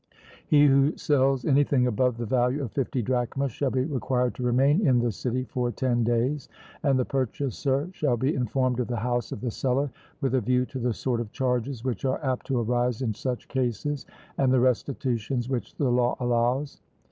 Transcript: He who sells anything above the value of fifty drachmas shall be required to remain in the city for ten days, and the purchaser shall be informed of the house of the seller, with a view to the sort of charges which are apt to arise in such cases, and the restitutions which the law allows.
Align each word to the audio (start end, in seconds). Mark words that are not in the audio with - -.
He 0.47 0.65
who 0.65 0.97
sells 0.97 1.45
anything 1.45 1.85
above 1.85 2.17
the 2.17 2.25
value 2.25 2.63
of 2.63 2.71
fifty 2.71 3.03
drachmas 3.03 3.51
shall 3.51 3.69
be 3.69 3.85
required 3.85 4.33
to 4.33 4.43
remain 4.43 4.83
in 4.87 4.97
the 4.97 5.11
city 5.11 5.43
for 5.43 5.69
ten 5.71 6.03
days, 6.03 6.49
and 6.81 6.97
the 6.97 7.05
purchaser 7.05 7.87
shall 7.91 8.17
be 8.17 8.33
informed 8.33 8.79
of 8.79 8.87
the 8.87 8.95
house 8.97 9.31
of 9.31 9.41
the 9.41 9.51
seller, 9.51 9.91
with 10.19 10.33
a 10.33 10.41
view 10.41 10.65
to 10.65 10.79
the 10.79 10.95
sort 10.95 11.21
of 11.21 11.31
charges 11.31 11.83
which 11.83 12.03
are 12.03 12.19
apt 12.25 12.47
to 12.47 12.57
arise 12.59 13.03
in 13.03 13.13
such 13.13 13.47
cases, 13.47 14.07
and 14.39 14.51
the 14.51 14.59
restitutions 14.59 15.49
which 15.49 15.75
the 15.75 15.91
law 15.91 16.17
allows. 16.19 16.81